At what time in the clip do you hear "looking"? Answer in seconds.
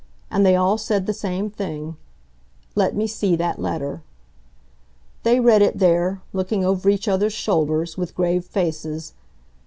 6.33-6.65